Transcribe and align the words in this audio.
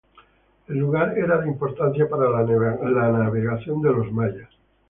El 0.67 0.79
lugar 0.79 1.15
era 1.15 1.37
de 1.37 1.47
importancia 1.47 2.09
para 2.09 2.27
la 2.31 2.39
navegación 3.19 3.83
de 3.83 3.91
los 3.93 4.11
mayas. 4.11 4.49